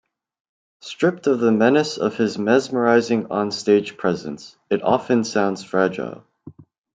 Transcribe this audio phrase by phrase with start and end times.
[0.81, 6.23] Stripped of the menace of his mesmerising onstage presence, it often sounds fragile.